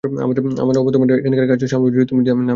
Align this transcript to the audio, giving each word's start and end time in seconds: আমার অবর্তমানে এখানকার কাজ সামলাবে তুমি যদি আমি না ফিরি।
আমার 0.63 0.75
অবর্তমানে 0.77 1.11
এখানকার 1.19 1.47
কাজ 1.51 1.61
সামলাবে 1.65 2.05
তুমি 2.05 2.21
যদি 2.21 2.31
আমি 2.31 2.41
না 2.41 2.43
ফিরি। 2.43 2.49